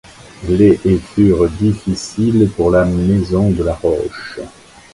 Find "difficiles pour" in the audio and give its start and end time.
1.47-2.71